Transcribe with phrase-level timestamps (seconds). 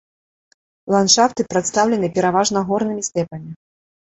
[0.95, 3.51] Ландшафты прадстаўлены пераважна горнымі стэпамі.